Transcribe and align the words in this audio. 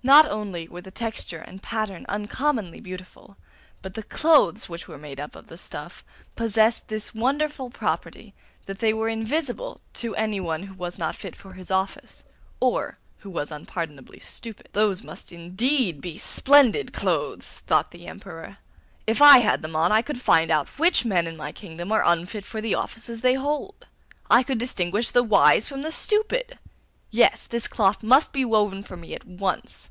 Not 0.00 0.28
only 0.30 0.68
were 0.68 0.80
the 0.80 0.92
texture 0.92 1.40
and 1.40 1.60
pattern 1.60 2.06
uncommonly 2.08 2.78
beautiful, 2.80 3.36
but 3.82 3.94
the 3.94 4.04
clothes 4.04 4.68
which 4.68 4.86
were 4.86 4.96
made 4.96 5.18
of 5.18 5.48
the 5.48 5.58
stuff 5.58 6.04
possessed 6.36 6.86
this 6.86 7.16
wonderful 7.16 7.68
property 7.68 8.32
that 8.66 8.78
they 8.78 8.94
were 8.94 9.08
invisible 9.08 9.80
to 9.94 10.14
anyone 10.14 10.62
who 10.62 10.74
was 10.74 10.98
not 10.98 11.16
fit 11.16 11.34
for 11.34 11.54
his 11.54 11.72
office, 11.72 12.22
or 12.60 12.96
who 13.18 13.28
was 13.28 13.50
unpardonably 13.50 14.20
stupid. 14.20 14.68
'Those 14.72 15.02
must 15.02 15.32
indeed 15.32 16.00
be 16.00 16.16
splendid 16.16 16.92
clothes,' 16.92 17.58
thought 17.66 17.90
the 17.90 18.06
Emperor. 18.06 18.58
'If 19.04 19.20
I 19.20 19.38
had 19.38 19.62
them 19.62 19.74
on 19.74 19.90
I 19.90 20.02
could 20.02 20.20
find 20.20 20.48
out 20.52 20.78
which 20.78 21.04
men 21.04 21.26
in 21.26 21.36
my 21.36 21.50
kingdom 21.50 21.90
are 21.90 22.04
unfit 22.06 22.44
for 22.44 22.60
the 22.60 22.74
offices 22.76 23.20
they 23.22 23.34
hold; 23.34 23.84
I 24.30 24.44
could 24.44 24.58
distinguish 24.58 25.10
the 25.10 25.24
wise 25.24 25.68
from 25.68 25.82
the 25.82 25.90
stupid! 25.90 26.56
Yes, 27.10 27.46
this 27.46 27.68
cloth 27.68 28.02
must 28.02 28.34
be 28.34 28.44
woven 28.44 28.82
for 28.82 28.94
me 28.98 29.14
at 29.14 29.24
once. 29.24 29.88